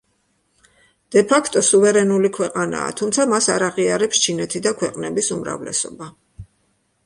დე-ფაქტო 1.15 1.63
სუვერენული 1.67 2.33
ქვეყანაა, 2.39 2.95
თუმცა 3.01 3.29
მას 3.35 3.51
არ 3.59 3.67
აღიარებს 3.69 4.25
ჩინეთი 4.27 4.65
და 4.69 4.75
ქვეყნების 4.83 5.33
უმრავლესობა. 5.39 6.13